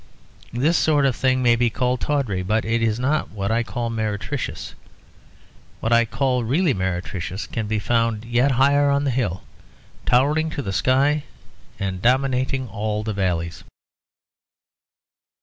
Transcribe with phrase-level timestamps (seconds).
[0.53, 3.91] This sort of thing may be called tawdry, but it is not what I call
[3.91, 4.73] meretricious.
[5.79, 9.43] What I call really meretricious can be found yet higher on the hill;
[10.07, 11.25] towering to the sky
[11.77, 13.63] and dominating all the valleys.